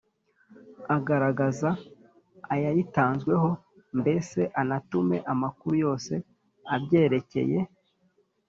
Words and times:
agaragaze 0.95 1.69
ayayitanzweho, 2.53 3.49
mbese 3.99 4.39
anatume 4.61 5.17
amakuru 5.31 5.73
yose 5.83 6.13
abyerekeye 6.73 7.59